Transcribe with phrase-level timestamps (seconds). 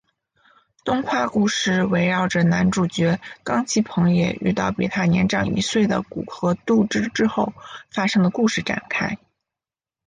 [0.83, 7.53] 动画故事围绕着男主角冈崎朋也遇到比他年长一岁的古河渚之后
[7.91, 9.19] 发生的故事展开。